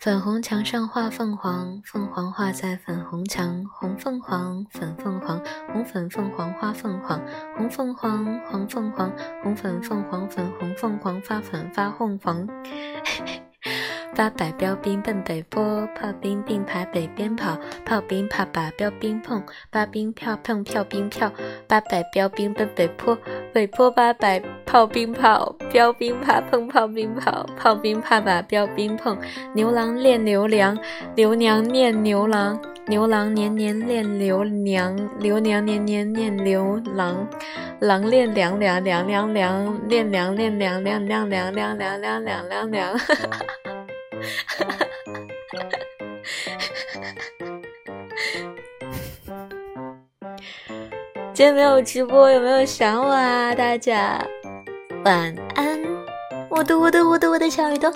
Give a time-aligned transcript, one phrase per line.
[0.00, 3.62] 粉红墙上画凤凰，凤凰画在粉红墙。
[3.66, 5.38] 红凤凰，粉凤凰，
[5.70, 7.20] 红粉凤凰花凤凰。
[7.54, 12.48] 红凤凰，黄凤凰，红粉凤凰，粉红凤凰发粉发凤凰。
[14.16, 21.30] 八百标兵奔北坡，炮兵并排北边跑，炮兵怕把标兵碰，八兵票碰票兵票。
[21.68, 23.16] 八百标兵奔北坡，
[23.52, 29.18] 北坡八百炮兵炮，标兵怕碰炮兵炮，炮兵怕把标兵碰。
[29.52, 30.78] 牛郎恋牛娘，
[31.16, 37.26] 牛娘念牛郎，牛郎年年恋牛娘，牛娘年年念牛郎，
[37.80, 42.96] 郎恋娘娘娘娘娘，恋娘恋娘娘娘娘娘娘娘娘娘娘。
[51.34, 53.52] 今天没有直播，有没有想我啊？
[53.52, 54.22] 大家
[55.04, 55.80] 晚安，
[56.50, 57.90] 我的我的我的我的小耳朵。